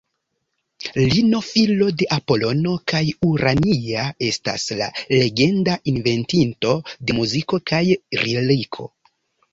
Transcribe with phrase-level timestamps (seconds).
[1.15, 3.01] Lino filo de Apolono kaj
[3.33, 7.83] Urania estas la legenda inventinto de muziko kaj
[8.27, 8.93] liriko.